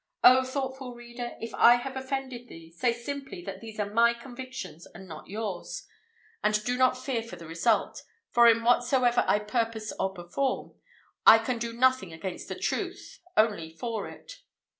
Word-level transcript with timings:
O, 0.23 0.43
thoughtful 0.43 0.95
reader! 0.95 1.35
if 1.39 1.53
I 1.53 1.75
have 1.75 1.95
offended 1.95 2.47
thee, 2.47 2.71
say 2.71 2.91
simply 2.91 3.43
that 3.43 3.61
these 3.61 3.79
are 3.79 3.93
my 3.93 4.15
convictions 4.15 4.87
and 4.95 5.07
not 5.07 5.27
yours, 5.27 5.87
and 6.43 6.63
do 6.63 6.75
not 6.75 6.97
fear 6.97 7.21
for 7.21 7.35
the 7.35 7.45
result; 7.45 8.01
for 8.31 8.47
in 8.47 8.63
whatsoever 8.63 9.23
I 9.27 9.37
purpose 9.37 9.93
or 9.99 10.11
perform, 10.11 10.73
I 11.27 11.37
"can 11.37 11.59
do 11.59 11.71
nothing 11.71 12.11
against 12.13 12.47
the 12.47 12.55
Truth 12.57 13.19
only 13.37 13.69
for 13.69 14.07
it." 14.07 14.39